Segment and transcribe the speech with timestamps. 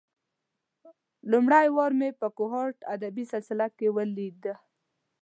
[1.31, 4.53] لومړۍ وار مې په کوهاټ ادبي سلسله کې ولېده.